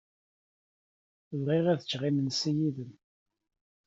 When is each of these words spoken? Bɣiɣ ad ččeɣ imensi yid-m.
Bɣiɣ 1.43 1.65
ad 1.67 1.81
ččeɣ 1.85 2.01
imensi 2.09 2.51
yid-m. 2.57 2.91